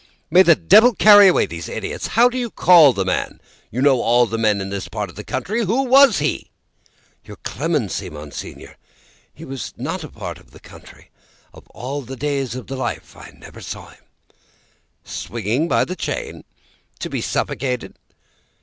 [0.31, 2.07] "May the Devil carry away these idiots!
[2.17, 3.39] How do you call the man?
[3.69, 5.63] You know all the men of this part of the country.
[5.65, 6.49] Who was he?"
[7.23, 8.77] "Your clemency, Monseigneur!
[9.31, 11.11] He was not of this part of the country.
[11.53, 14.03] Of all the days of my life, I never saw him."
[15.03, 16.45] "Swinging by the chain?
[16.97, 17.93] To be suffocated?"